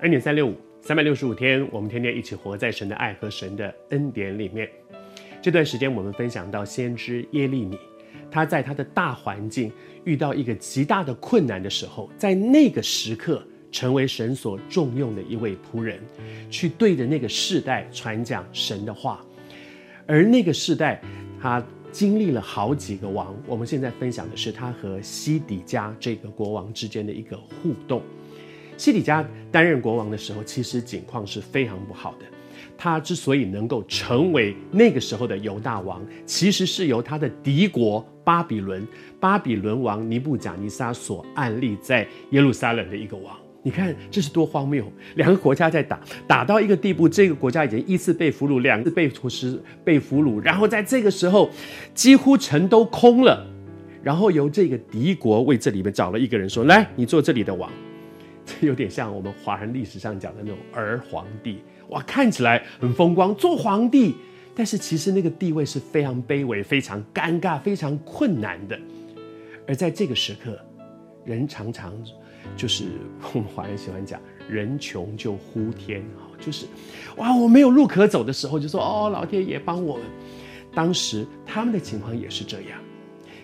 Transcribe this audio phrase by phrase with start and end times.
[0.00, 4.70] 恩典三六五，三百六十五天，我们天天一起活在神的爱和神的恩典里面。
[5.42, 7.76] 这段时间，我们分享到先知耶利米，
[8.30, 9.72] 他在他的大环境
[10.04, 13.42] 遇到一个极大的困难的时候，在那个时刻
[13.72, 15.98] 成为神所重用的一位仆人，
[16.48, 19.20] 去对着那个世代传讲神的话。
[20.06, 21.02] 而那个世代，
[21.42, 23.36] 他经历了好几个王。
[23.48, 28.00] 我们现在分享的是他和西底家这个国王之间的一个互动。
[28.78, 32.24] 西底家担任国王的时候，其实境况是非常不好的。
[32.78, 38.86] 他之所以能够成为那个时候的犹大王，其实是由他的敌国巴比伦、
[39.18, 43.36] 巴比伦王尼布贾尼撒所安立在耶路撒冷的一个王。
[43.64, 44.84] 你看这是多荒谬！
[45.16, 51.50] 两个国家在打，打到一个地步，这个国家已经一次被俘虏，两次被屠师被俘虏，然后在这个时候，
[51.92, 53.44] 几乎城都空了，
[54.04, 57.68] 然后由这个敌国为这里面找了一个人说：“来，你做这里的王。”
[58.66, 64.14] 有点像我们华人历史上讲的那种儿皇帝，哇，看起来很风光，做皇帝，
[64.54, 68.78] 但是其实那个地位是非常卑微、非常尴尬、非常困难的。
[69.66, 70.58] 而在这个时刻，
[71.24, 71.92] 人常常
[72.56, 72.84] 就是
[73.34, 76.02] 我们华人喜欢讲“人穷就呼天”，
[76.40, 76.66] 就是
[77.16, 80.04] 哇，我没有路可走的时候，就说哦，老天爷帮我们。
[80.74, 82.78] 当时他们的情况也是这样。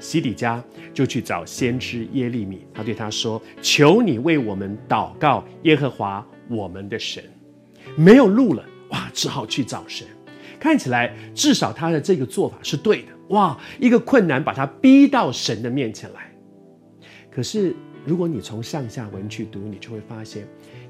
[0.00, 0.62] 西底家
[0.92, 7.22] 就去找先知耶利米，他对他说：“求你为我们祷告耶和华我们的神。”
[7.96, 10.06] 没有路了，哇，只好去找神。
[10.58, 16.32] 看起来至少他的这个做法是对的，哇，一个困难把他逼到神的面前来。
[17.30, 20.48] 可是如果你从上下文去读，你就会发现，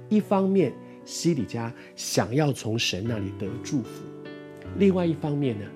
[0.08, 0.72] 一方面
[1.04, 4.04] 西底家想要从神那里得祝福，
[4.78, 5.66] 另外一方面呢，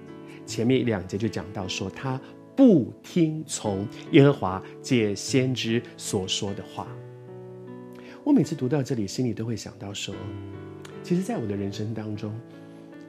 [0.46, 2.20] 前面一两节就讲到说他。
[2.56, 6.86] 不听从耶和华借先知所说的话，
[8.22, 10.14] 我每次读到这里，心里都会想到说，
[11.02, 12.32] 其实，在我的人生当中，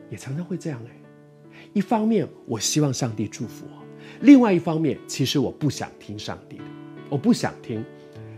[0.10, 0.92] 也常常会这样哎。
[1.74, 3.84] 一方面，我希望上帝祝福我；
[4.22, 6.64] 另外一方面，其实我不想听上帝的，
[7.10, 7.84] 我不想听。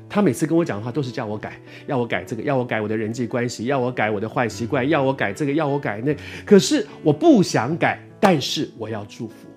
[0.10, 6.16] 他每次跟我讲的话，都是叫我改，要我改这个，要我改我的人际关系，要我改我的坏习惯，要我改这个，要我改那。
[6.46, 9.48] 可是我不想改，但是我要祝福。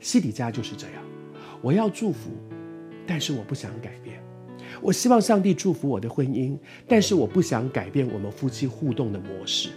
[0.00, 0.94] 西底家就是这样，
[1.62, 2.30] 我要祝福，
[3.06, 4.18] 但是我不想改变。
[4.80, 6.56] 我希望上帝祝福我的婚姻，
[6.88, 9.68] 但是我不想改变我们夫妻互动的模式。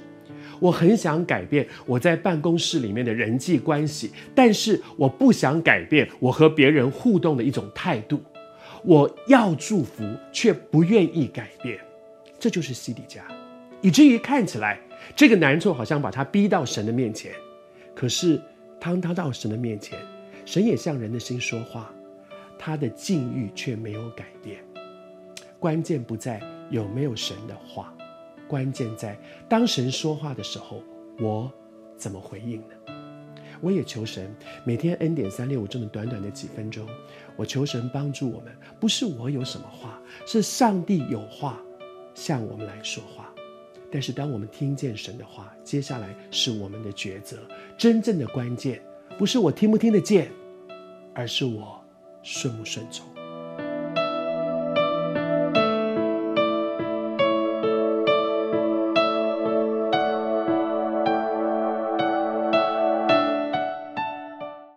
[0.59, 8.21] 我很想改变我在办公室里面的人际关系，但是我不想改变我和别人互动的一种态度。
[8.85, 11.77] 我要祝福，却不愿意改变，
[12.39, 13.23] 这就是西底家，
[13.81, 14.79] 以至于看起来
[15.15, 17.33] 这个难处好像把他逼到神的面前，
[17.93, 18.39] 可是
[18.79, 19.97] 当他到神的面前。
[20.45, 21.93] 神也向人的心说话，
[22.57, 24.63] 他的境遇却没有改变。
[25.59, 27.95] 关键不在有没有神的话，
[28.47, 29.17] 关键在
[29.47, 30.83] 当神说话的时候，
[31.19, 31.51] 我
[31.95, 32.75] 怎么回应呢？
[33.61, 34.29] 我也求神
[34.65, 36.85] 每天恩典三六五这么短短的几分钟，
[37.37, 41.61] 我求神帮助我们，不是我有什么话，是上帝有话
[42.13, 43.33] 向我们来说话。
[43.89, 47.37] 但是当我们听见神的话，接下来是我们的抉择，
[47.77, 48.81] 真正的关键。
[49.17, 50.31] 不是我听不听得见，
[51.13, 51.79] 而是我
[52.23, 53.12] 顺不顺从。